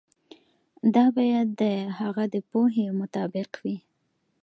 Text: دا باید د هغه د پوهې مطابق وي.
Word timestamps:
دا 0.95 1.05
باید 1.15 1.47
د 1.61 1.63
هغه 1.99 2.23
د 2.33 2.35
پوهې 2.49 2.85
مطابق 2.99 3.49
وي. 3.63 3.77